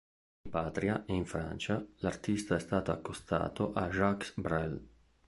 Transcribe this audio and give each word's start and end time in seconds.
In 0.45 0.49
patria 0.51 1.05
e 1.05 1.13
in 1.13 1.27
Francia 1.27 1.79
l'artista 1.97 2.55
è 2.55 2.59
stato 2.59 2.91
accostato 2.91 3.71
a 3.73 3.87
Jacques 3.89 4.33
Brel. 4.35 4.83